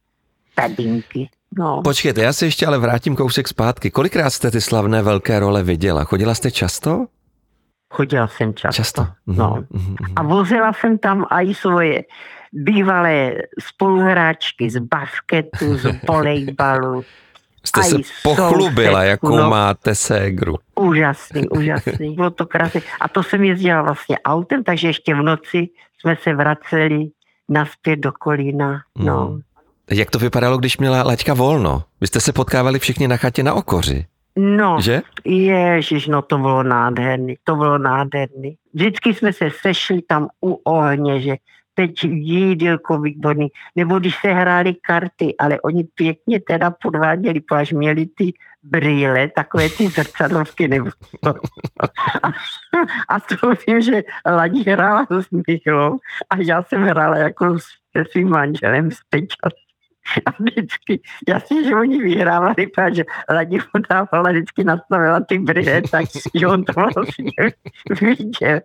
[0.55, 1.29] tadinky.
[1.57, 1.81] No.
[1.83, 3.91] Počkejte, já se ještě ale vrátím kousek zpátky.
[3.91, 6.03] Kolikrát jste ty slavné velké role viděla?
[6.03, 7.05] Chodila jste často?
[7.93, 8.75] Chodila jsem často.
[8.75, 9.07] Často.
[9.25, 9.55] Mhm, No.
[9.69, 10.13] mhm, mhm.
[10.15, 12.03] A vozila jsem tam i svoje
[12.53, 17.03] bývalé spoluhráčky z basketu, z volejbalu.
[17.65, 19.49] Jste se pochlubila, sousedku, jakou no.
[19.49, 20.55] máte ségru.
[20.75, 22.15] Úžasný, úžasný.
[22.15, 22.81] Bylo to krásné.
[23.01, 27.07] A to jsem jezdila vlastně autem, takže ještě v noci jsme se vraceli
[27.49, 28.81] naspět do Kolína.
[28.97, 29.27] No.
[29.29, 29.41] Mhm.
[29.91, 31.83] Jak to vypadalo, když měla Laďka volno?
[32.01, 35.01] Vy jste se potkávali všichni na chatě na okoři, No, že?
[35.25, 38.55] ježiš, no to bylo nádherný, to bylo nádherný.
[38.73, 41.35] Vždycky jsme se sešli tam u ohně, že
[41.73, 48.05] teď jídelko výborný, nebo když se hráli karty, ale oni pěkně teda podváděli, protože měli
[48.05, 50.89] ty brýle, takové ty zrcadlovky, nebo
[52.23, 52.27] a,
[53.09, 53.35] a to
[53.67, 55.97] vím, že Ladí hrála s Michlou
[56.29, 57.59] a já jsem hrála jako
[57.97, 59.53] se svým manželem s Pečas.
[60.25, 66.47] A vždycky, jasně, že oni vyhrávali, protože Ladí podávala, vždycky nastavila ty brýle, tak že
[66.47, 67.31] on to vlastně
[68.01, 68.59] viděl.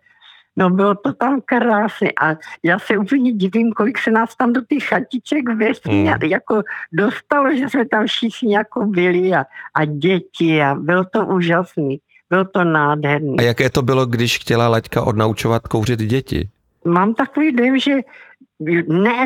[0.56, 4.60] No bylo to tam krásné a já se úplně divím, kolik se nás tam do
[4.68, 6.18] těch chatiček vesmí Mm.
[6.22, 11.98] jako dostalo, že jsme tam všichni jako byli a, a děti a bylo to úžasný.
[12.30, 13.38] Bylo to nádherný.
[13.38, 16.48] A jaké to bylo, když chtěla Laďka odnaučovat kouřit děti?
[16.84, 17.92] Mám takový dojem, že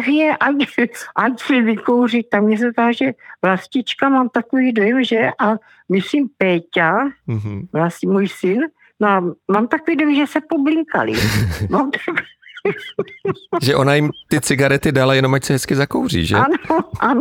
[0.07, 0.55] je, ať,
[1.16, 2.23] ať si vykouří.
[2.23, 5.57] Tam mě se zdá, že vlastička mám takový dojem, že a
[5.92, 6.94] myslím Péťa,
[7.27, 7.68] Mhm.
[7.73, 8.61] vlastně můj syn,
[9.01, 11.12] no a mám takový dojem, že se poblinkali.
[11.71, 12.16] Mám takový,
[13.62, 16.37] Že ona jim ty cigarety dala jenom, ať se hezky zakouří, že?
[16.37, 16.55] ano,
[17.01, 17.21] ano.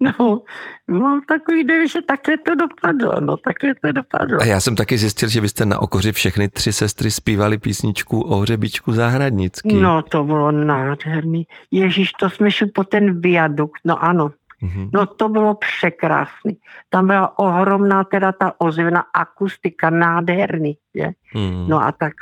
[0.00, 0.42] No,
[0.90, 4.40] mám takový dojem, že takhle to dopadlo, no takhle to dopadlo.
[4.40, 8.20] A já jsem taky zjistil, že vy jste na okoři všechny tři sestry zpívali písničku
[8.20, 9.74] o hřebičku zahradnický.
[9.74, 11.46] No, to bylo nádherný.
[11.70, 14.30] Ježíš, to jsme šli po ten viadukt, no ano.
[14.60, 14.90] Mhm.
[14.92, 16.56] No to bylo překrásný.
[16.88, 20.76] Tam byla ohromná teda ta ozvěna akustika, nádherný.
[20.94, 21.12] Je?
[21.34, 21.68] Mhm.
[21.68, 22.12] No a tak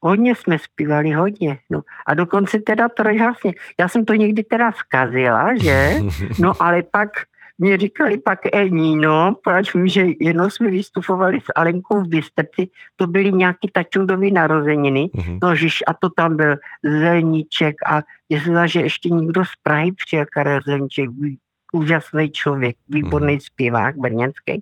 [0.00, 1.58] hodně jsme zpívali, hodně.
[1.70, 1.82] No.
[2.06, 3.52] A dokonce teda trojhlasně.
[3.80, 5.94] Já jsem to někdy teda zkazila, že?
[6.40, 7.10] No ale pak
[7.58, 13.06] mě říkali pak Eníno, proč vím, že jednou jsme vystupovali s Alenkou v Bystrci, to
[13.06, 15.38] byly nějaký tačundový narozeniny, Mhm.
[15.42, 16.56] no žiž, a to tam byl
[17.00, 21.36] Zelníček a je se zdá, že ještě někdo z Prahy přijel, Karel Zelníček, vý-
[21.72, 24.60] úžasný člověk, výborný zpěvák brněnský.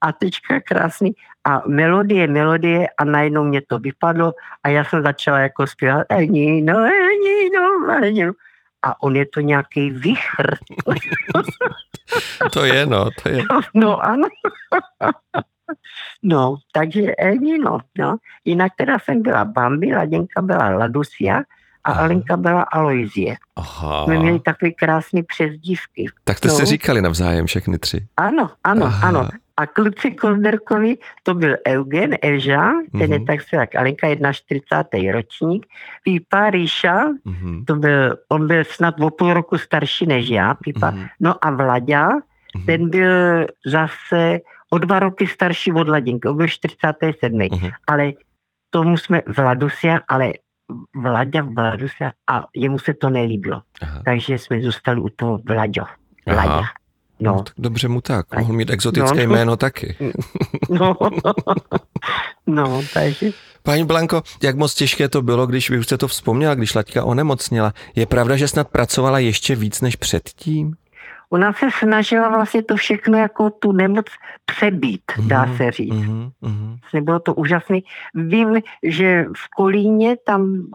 [0.00, 1.12] A teďka krásný.
[1.44, 4.32] A melodie, melodie a najednou mě to vypadlo
[4.62, 8.32] a já jsem začala jako zpívat Enino, Enino, Enino.
[8.82, 10.56] A on je to nějaký vichr.
[12.52, 13.42] To je, no, to je.
[13.74, 14.28] No ano.
[16.22, 18.16] No, takže Enino, no.
[18.44, 21.42] Jinak teda jsem byla Bambi, Laděnka byla Ladusia a
[21.84, 22.00] Aha.
[22.02, 23.36] Alenka byla Aloizie.
[23.56, 24.04] Aha.
[24.04, 26.06] Jsme měli takové krásné přezdívky.
[26.24, 26.54] Tak jste No.
[26.54, 28.06] si říkali navzájem všechny tři.
[28.16, 29.08] Ano, ano, Aha.
[29.08, 29.28] ano.
[29.56, 33.26] A kluci Kozderkovi, to byl Eugen, Elža, ten je Mhm.
[33.26, 35.12] tak se jak Alenka, 41.
[35.12, 35.66] ročník.
[36.04, 37.64] Pípa Ríša, Mhm.
[37.64, 40.90] to byl, on byl snad o půl roku starší než já, Pípa.
[40.90, 41.06] Mhm.
[41.20, 42.08] No a Vlaďa,
[42.56, 42.66] Mhm.
[42.66, 44.38] ten byl zase
[44.70, 47.48] o dva roky starší od Ladinky, on byl 47.
[47.52, 47.70] Mhm.
[47.86, 48.12] Ale
[48.70, 50.32] tomu jsme Vladusia, ale
[50.96, 53.62] Vlaďa Vladusia a jemu se to nelíbilo.
[53.82, 54.02] Aha.
[54.04, 55.82] Takže jsme zůstali u toho Vlaďo.
[56.26, 56.62] Aha.
[57.20, 57.32] No.
[57.34, 58.26] No, tak dobře mu tak.
[58.38, 59.32] Mohl mít exotické No.
[59.34, 59.96] jméno taky.
[60.70, 60.96] no,
[62.46, 63.30] no, takže
[63.62, 67.04] Paní Blanko, jak moc těžké to bylo, když vy už jste to vzpomněla, když Laďka
[67.04, 67.72] onemocněla.
[67.94, 70.74] Je pravda, že snad pracovala ještě víc než předtím?
[71.30, 74.06] ona se snažila vlastně to všechno jako tu nemoc
[74.44, 75.94] přebít, dá Mhm, se říct.
[75.94, 76.76] Mhm, mhm.
[76.80, 77.78] Vlastně bylo to úžasné.
[78.14, 80.66] Vím, že v Kolíně tam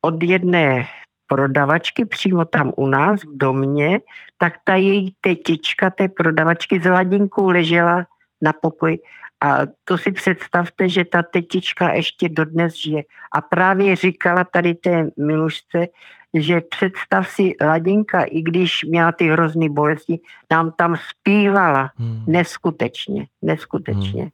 [0.00, 0.86] od jedné
[1.26, 4.00] prodavačky přímo tam u nás v domě,
[4.38, 8.06] tak ta její tetička té prodavačky s ladinkou ležela
[8.42, 8.98] na pokoji.
[9.40, 13.02] A to si představte, že ta tetička ještě dodnes žije.
[13.32, 15.86] A právě říkala tady té milušce,
[16.34, 22.24] že představ si Ladinka, i když měla ty hrozný bolesti, nám tam zpívala Hmm.
[22.26, 24.30] neskutečně, neskutečně.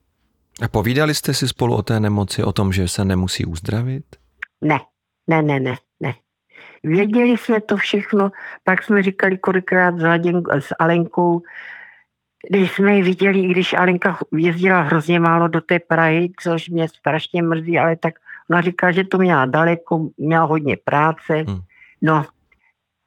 [0.63, 4.05] A povídali jste si spolu o té nemoci, o tom, že se nemusí uzdravit?
[4.61, 4.79] Ne,
[5.27, 5.77] ne, ne, ne.
[6.83, 8.31] Věděli jsme to všechno,
[8.65, 10.05] pak jsme říkali kolikrát s,
[10.59, 11.43] s Alenkou,
[12.51, 16.89] když jsme ji viděli, i když Alenka jezdila hrozně málo do té Prahy, což mě
[16.89, 18.15] strašně mrzí, ale tak
[18.51, 21.35] ona říká, že to měla daleko, měla hodně práce.
[21.35, 21.61] Hmm.
[22.03, 22.25] No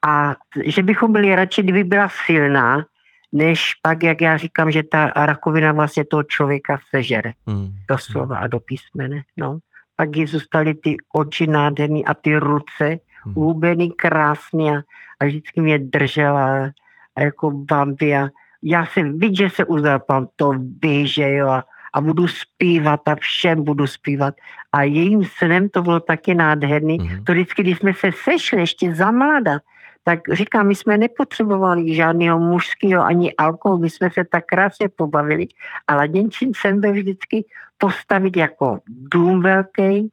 [0.06, 0.34] a
[0.64, 2.86] že bychom byli radši, kdyby byla silná,
[3.32, 7.32] než pak, jak já říkám, že ta rakovina vlastně toho člověka sežere.
[7.46, 7.72] Hmm.
[7.88, 9.22] Do slova a do písmene.
[9.36, 9.58] No.
[9.96, 13.38] Pak jí zůstaly ty oči nádherný a ty ruce hmm.
[13.38, 14.82] úbený, krásný a,
[15.20, 16.70] a vždycky mě držela
[17.16, 18.28] a jako bambi a
[18.62, 23.14] já jsem viděl, že se uzapám, to ví, že jo, a, a budu zpívat a
[23.14, 24.34] všem budu zpívat.
[24.72, 26.98] A jejím snem to bylo taky nádherný.
[26.98, 27.24] Mm-hmm.
[27.24, 29.60] To vždycky, když jsme se sešli ještě za mlada,
[30.04, 35.46] tak říkám, my jsme nepotřebovali žádného mužského ani alkohol, my jsme se tak krásně pobavili
[35.86, 37.44] a Laděnčin jsem byl vždycky
[37.78, 40.08] postavit jako dům velký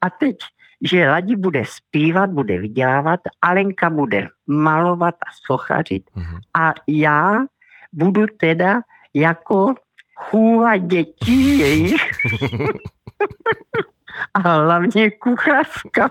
[0.00, 0.36] a teď,
[0.82, 6.38] že Ladi bude zpívat, bude vydělávat, Alenka bude malovat a sochařit mm-hmm.
[6.54, 7.38] a já
[7.92, 8.80] budu teda
[9.14, 9.74] jako
[10.14, 11.94] chůva dětí jejich
[14.34, 16.10] a hlavně kuchařka.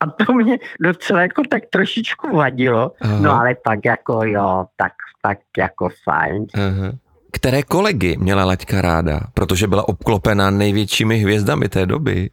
[0.00, 2.92] a to mě docela jako tak trošičku vadilo.
[3.00, 3.18] Aha.
[3.20, 6.46] No ale tak jako jo, tak, tak jako fajn.
[6.54, 6.92] Aha.
[7.32, 9.20] Které kolegy měla Laďka ráda?
[9.34, 12.30] Protože byla obklopená největšími hvězdami té doby.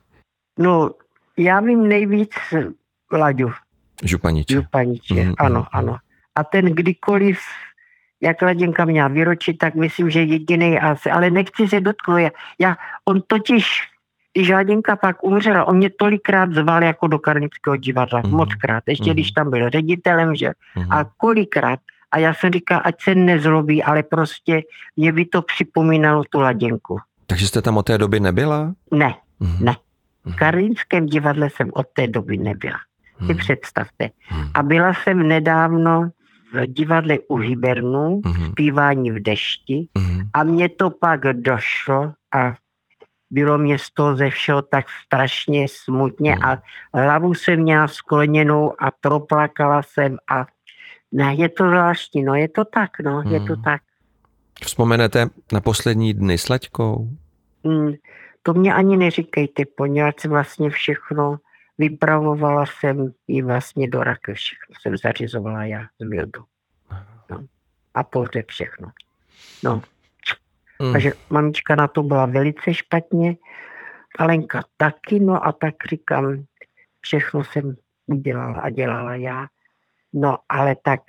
[0.59, 0.91] No,
[1.37, 2.31] já vím nejvíc
[3.11, 3.51] Laďu.
[4.03, 4.53] Županiče.
[4.53, 5.97] Županiče, mm, ano, mm, ano.
[6.35, 7.39] A ten kdykoliv
[8.23, 12.31] jak Laděnka měla výročí, tak myslím, že jediný asi, ale nechci se dotknout.
[12.59, 13.65] Já, on totiž,
[14.33, 18.31] když Laděnka pak umřela, on mě tolikrát zval jako do Karnického divadla, mm.
[18.31, 19.13] mockrát, ještě mm.
[19.13, 20.91] když tam byl ředitelem, že, mm.
[20.91, 21.79] a kolikrát.
[22.11, 24.61] A já jsem říkal, ať se nezlobí, ale prostě
[24.97, 26.99] mě by to připomínalo tu Laděnku.
[27.27, 28.73] Takže jste tam od té doby nebyla?
[28.91, 29.57] Ne, mm.
[29.59, 29.75] ne.
[30.25, 32.77] V Karlínském divadle jsem od té doby nebyla.
[33.25, 33.37] Si mm.
[33.37, 34.09] představte.
[34.31, 34.49] Mm.
[34.53, 36.09] A byla jsem nedávno
[36.53, 38.51] v divadle u Hibernu, mm-hmm.
[38.51, 40.29] zpívání v dešti mm-hmm.
[40.33, 42.53] a mně to pak došlo a
[43.31, 46.43] bylo mě z toho ze všeho tak strašně smutně mm.
[46.43, 46.61] a
[46.93, 50.45] hlavu jsem měla skloněnou a proplakala jsem a
[51.11, 53.31] ne, je to zvláštní, no je to tak, no, mm.
[53.31, 53.61] je to mhm.
[53.61, 53.81] tak.
[54.63, 57.09] Vzpomenete na poslední dny s Laďkou?
[57.63, 57.93] Mm,
[58.43, 61.37] to mě ani neříkejte, poněvadž vlastně všechno
[61.77, 66.43] vypravovala jsem ji vlastně do raky, všechno jsem zařizovala já z Mildu.
[67.29, 67.45] No.
[67.93, 68.91] A pohřeb všechno.
[69.63, 69.81] No.
[70.79, 70.93] Mm.
[70.93, 73.35] Takže mamička na to byla velice špatně,
[74.19, 76.43] Alenka taky, no a tak říkám,
[77.01, 77.75] všechno jsem
[78.05, 79.47] udělala a dělala já.
[80.13, 81.01] No ale tak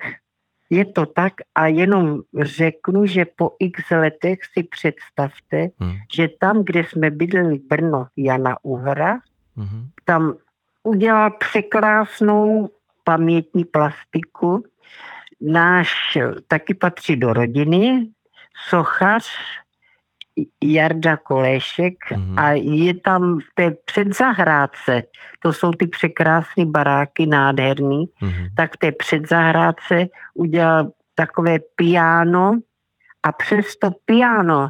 [0.75, 5.97] je to tak a jenom řeknu, že po x letech si představte, hmm.
[6.15, 9.19] že tam, kde jsme bydleli Brno Jana Uhra,
[9.57, 9.89] hmm.
[10.05, 10.35] tam
[10.83, 12.71] udělal překrásnou
[13.05, 14.65] pamětní plastiku.
[15.41, 18.09] Náš taky patří do rodiny,
[18.69, 19.27] sochař
[20.65, 22.41] Jarda Koléšek mm-hmm.
[22.41, 25.03] a je tam v té předzahrádce,
[25.43, 28.49] to jsou ty překrásné baráky, nádherný, mm-hmm.
[28.57, 32.59] tak v té předzahrádce udělal takové piano
[33.23, 34.69] a přes to piano,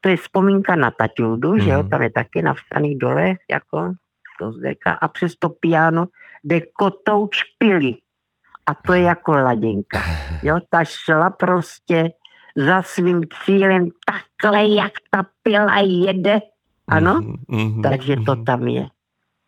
[0.00, 1.64] to je vzpomínka na Tatildu, mm-hmm.
[1.64, 1.90] že jo, mhm.
[1.90, 3.92] tam je taky navstaný dole, jako
[4.38, 6.06] to zdeka, a přes to piano
[6.44, 7.94] jde kotouč pily.
[8.66, 10.02] A to je jako ladinka.
[10.42, 12.10] Jo, ta šla prostě
[12.56, 16.40] za svým cílem takhle, jak ta pila jede.
[16.88, 17.20] Ano?
[17.50, 17.82] Mm-hmm.
[17.82, 18.86] Takže to tam je.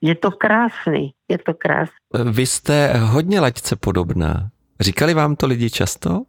[0.00, 1.96] Je to krásný, je to krásný.
[2.32, 4.50] Vy jste hodně laďce podobná.
[4.80, 6.22] Říkali vám to lidi často?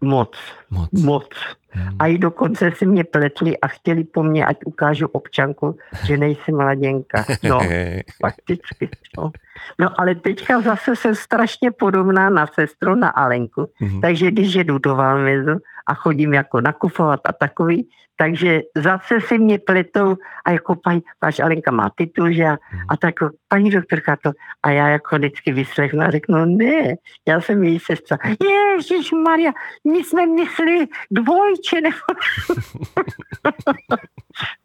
[0.00, 0.30] Moc.
[0.74, 0.90] Moc.
[0.92, 1.28] Moc.
[1.70, 1.96] Hmm.
[1.98, 6.56] A i dokonce si mě pletli a chtěli po mně, ať ukážu občanku, že nejsem
[6.56, 7.24] mladěnka.
[7.42, 7.60] No,
[8.20, 8.88] fakticky.
[9.18, 9.30] No.
[9.78, 13.70] no ale teďka zase jsem strašně podobná na sestru, na Alenku.
[13.74, 14.00] Hmm.
[14.00, 19.58] Takže když jedu do Valmezu a chodím jako nakupovat a takový, takže zase si mě
[19.58, 22.80] pletou a jako paní, paní Alenka má titul, že a, hmm.
[22.88, 23.14] a tak
[23.48, 24.32] paní doktorka to
[24.62, 26.94] a já jako vždycky vyslechnu a řeknu, ne,
[27.28, 28.18] já jsem její sestra.
[28.24, 29.52] Ježíš Maria,
[29.84, 30.26] my jsme
[30.64, 31.98] mysleli dvojče nebo...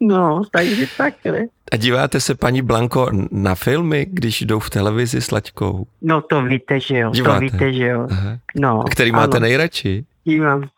[0.00, 1.40] no, takže takhle.
[1.72, 5.86] A díváte se, paní Blanko, na filmy, když jdou v televizi s Laťkou?
[6.02, 7.10] No to víte, že jo.
[7.10, 7.34] Díváte.
[7.34, 8.06] To víte, že jo.
[8.10, 8.38] Aha.
[8.56, 9.42] No, a který máte ano.
[9.42, 10.04] nejradši?
[10.24, 10.68] Dívám.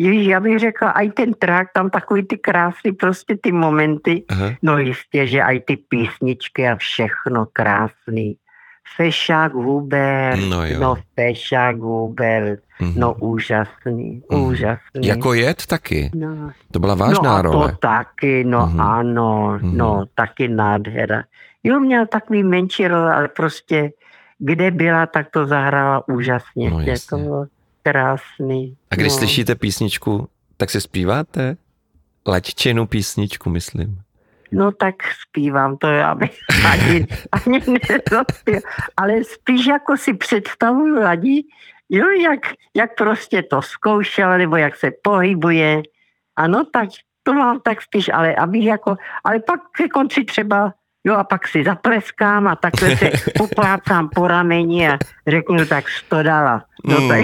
[0.00, 4.24] Ježíš, já bych řekla, aj ten trák, tam takový ty krásný prostě ty momenty.
[4.28, 4.50] Aha.
[4.62, 8.36] No jistě, že aj ty písničky a všechno krásný.
[8.96, 10.80] Fešák Hubert, No jo.
[10.80, 12.94] no Fešák Hubert, Mhm.
[13.00, 14.42] no úžasný, Mhm.
[14.42, 15.06] úžasný.
[15.06, 16.10] Jako jed taky.
[16.14, 16.50] no.
[16.72, 17.70] To byla vážná no a role.
[17.72, 18.80] to taky, no Mhm.
[18.80, 19.76] ano, Mhm.
[19.76, 21.22] no taky nádhera.
[21.64, 23.90] Jo, měl takový menší role, ale prostě
[24.38, 26.70] kde byla, tak to zahrála úžasně.
[26.70, 27.46] No, to bylo
[27.82, 28.76] krásný.
[28.90, 29.18] A když no.
[29.18, 31.56] slyšíte písničku, tak si zpíváte?
[32.28, 33.98] Laťčinu písničku, myslím.
[34.52, 36.38] No tak zpívám, to já bych
[36.72, 38.60] ani, ani nezaspěl.
[38.96, 41.44] Ale spíš jako si představuju lidi,
[41.90, 42.40] jo, jak,
[42.76, 45.82] jak prostě to zkoušel, nebo jak se pohybuje.
[46.36, 46.88] Ano, tak
[47.22, 50.72] to mám tak spíš, ale abych jako, ale pak ke konci třeba,
[51.04, 56.22] jo, a pak si zapleskám a takhle se poplácám po rameni a řeknu, tak to
[56.22, 56.64] dala.
[56.84, 57.08] No, Mm.
[57.08, 57.20] tak,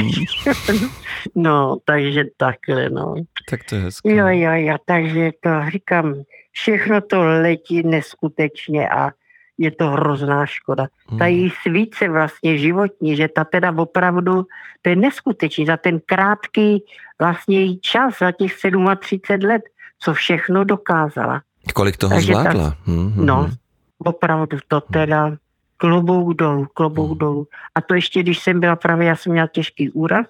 [1.35, 3.15] no, takže takhle, no.
[3.51, 4.15] Tak to je hezké.
[4.15, 6.15] Jo, jo, jo, takže to říkám,
[6.55, 9.11] všechno to letí neskutečně a
[9.59, 10.87] je to hrozná škoda.
[11.09, 11.19] Hmm.
[11.19, 14.47] Ta její svíce vlastně životní, že ta teda opravdu,
[14.83, 16.85] to je neskutečný, za ten krátký
[17.19, 18.53] vlastně její čas, za těch
[19.01, 19.63] 37 let,
[19.99, 21.43] co všechno dokázala.
[21.75, 22.77] Kolik toho Takže ta- zvládla?
[22.87, 23.53] Hmm, hmm, No, hmm.
[23.99, 25.37] opravdu to teda
[25.77, 27.19] klobouk dolů, klobouk Hmm.
[27.19, 27.47] dolů.
[27.75, 30.27] A to ještě, když jsem byla právě, já jsem měla těžký úraz,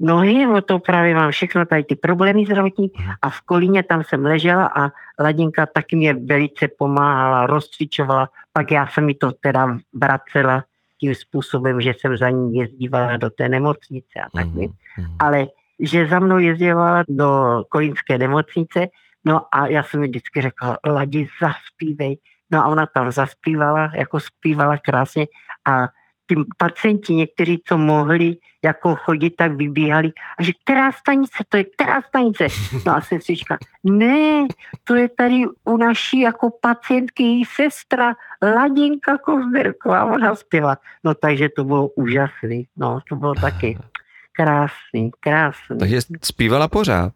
[0.00, 2.90] nohy, no to právě mám všechno tady ty problémy zdravotní
[3.22, 8.86] a v kolíně tam jsem ležela a Ladinka taky mě velice pomáhala, rozcvičovala, pak já
[8.86, 10.64] jsem mi to teda vracela
[11.00, 14.46] tím způsobem, že jsem za ní jezdívala do té nemocnice a tak.
[14.46, 15.16] Mhm, mhm.
[15.18, 15.46] ale
[15.80, 18.86] že za mnou jezdila do kolínské nemocnice,
[19.24, 22.18] no a já jsem mi vždycky řekla, Ladi, zaspívej.
[22.50, 25.26] No a ona tam zaspívala, jako zpívala krásně
[25.64, 25.88] a
[26.28, 31.64] tím pacienti někteří, co mohli jako chodit, tak vybíhali a že která stanice, to je
[31.64, 32.46] která stanice.
[32.86, 34.46] No a sestřička, ne,
[34.84, 40.76] to je tady u naší jako pacientky její sestra Ladinka Kozberková, ona zpěvá.
[41.04, 43.78] No takže to bylo úžasný, no to bylo taky
[44.32, 45.78] krásný, krásný.
[45.78, 47.12] Takže zpívala pořád.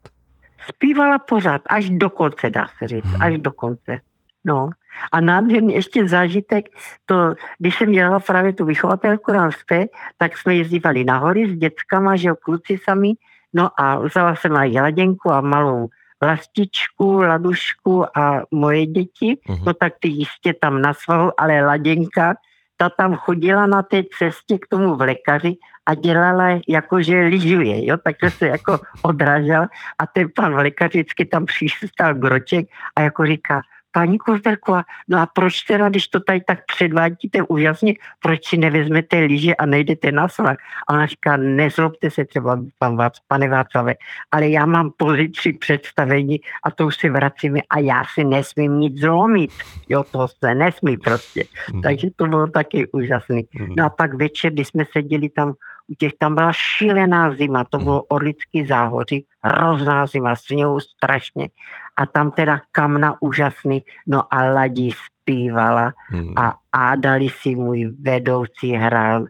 [0.68, 4.01] Zpívala pořád, až do konce, dá se říct, až do konce.
[4.44, 4.71] No.
[5.12, 6.64] A nádherný ještě zážitek,
[7.07, 9.87] to, když jsem dělala právě tu vychovatelku na Lspe,
[10.18, 13.12] tak jsme jezdívali na hory s dětskama, že jo, kluci sami,
[13.53, 15.88] no a vzala jsem na jeladěnku a malou
[16.20, 19.64] vlastičku, ladušku a moje děti, Mhm.
[19.66, 22.35] no tak ty jistě tam na svahu, ale laděnka,
[22.77, 27.87] ta tam chodila na té cestě k tomu v lékaři a dělala jako, že lyžuje,
[27.87, 29.66] jo, takže se jako odrážel
[29.98, 33.61] a ten pan v lékaři vždycky tam přistal groček a jako říká,
[33.92, 39.18] paní Kozberková, no a proč teda, když to tady tak předvádíte úžasně, proč si nevezmete
[39.18, 40.57] lyže a nejdete na svah?
[40.88, 43.94] A ona říká, nezlobte se třeba, pan Vác, pane Václave,
[44.31, 49.01] ale já mám pozici představení a to už si vracíme a já si nesmím nic
[49.01, 49.51] zlomit.
[49.88, 51.44] Jo, to se nesmí prostě.
[51.72, 51.83] Mhm.
[51.83, 53.48] Takže to bylo taky úžasný.
[53.55, 53.74] Mhm.
[53.77, 55.55] No a pak večer, když jsme seděli tam
[55.88, 61.48] u těch, tam byla šílená zima, to bylo Orlický záhoří, hrozná zima, sněhu strašně.
[61.96, 66.35] A tam teda kamna úžasný, no a Ladí zpívala Mhm.
[66.37, 69.27] a Ádali si můj vedoucí hrál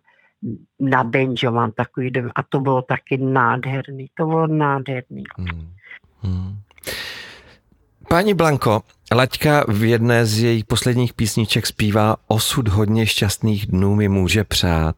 [0.80, 5.24] na banjo, mám takový dom, a to bylo taky nádherný, to bylo nádherný.
[5.38, 5.72] Hmm.
[6.22, 6.58] Hmm.
[8.08, 8.82] Paní Blanko,
[9.14, 14.96] Laďka v jedné z jejich posledních písniček zpívá Osud hodně šťastných dnů mi může přát.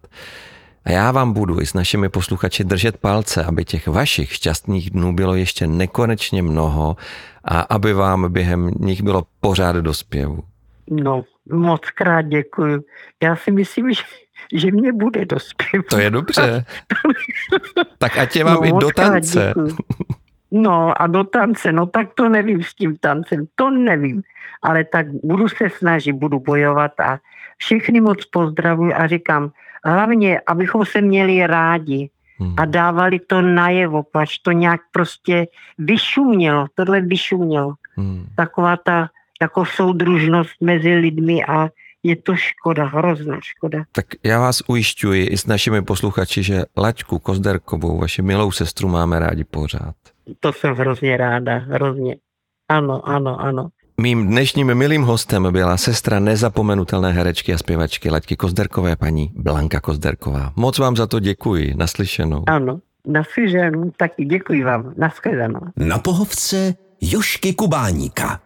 [0.84, 5.14] A já vám budu i s našimi posluchači držet palce, aby těch vašich šťastných dnů
[5.14, 6.96] bylo ještě nekonečně mnoho
[7.44, 10.44] a aby vám během nich bylo pořád do zpěvu.
[10.90, 12.84] No, moc krát děkuju.
[13.22, 14.02] Já si myslím, že,
[14.54, 15.86] že mě bude dospět.
[15.90, 16.64] To je dobře.
[17.98, 19.54] Tak ať tě mám no, i do tance.
[20.50, 24.22] No a do tance, no tak to nevím s tím tancem, to nevím.
[24.62, 27.18] Ale tak budu se snažit, budu bojovat a
[27.60, 29.50] všechny moc pozdravuji a říkám,
[29.84, 32.54] hlavně, abychom se měli rádi Hmm.
[32.56, 35.46] a dávali to najevo, pač to nějak prostě
[35.78, 37.74] vyšumělo, tohle vyšumělo.
[37.96, 38.26] Hmm.
[38.36, 39.08] Taková ta
[39.42, 41.68] jako soudružnost mezi lidmi a
[42.02, 43.84] je to škoda, hrozná škoda.
[43.92, 49.18] Tak já vás ujišťuji i s našimi posluchači, že Laďku Kozderkovou, vaši milou sestru, máme
[49.18, 49.94] rádi pořád.
[50.40, 52.16] To jsem hrozně ráda, hrozně.
[52.68, 53.68] Ano, ano, ano.
[54.00, 60.52] Mým dnešním milým hostem byla sestra nezapomenutelné herečky a zpěvačky Laďky Kozderkové, paní Blanka Kozderková.
[60.56, 62.44] Moc vám za to děkuji, naslyšenou.
[62.46, 65.60] Ano, naslyšenou, taky děkuji vám, nashledanou.
[65.76, 68.40] Na pohovce Jošky Kubáníka.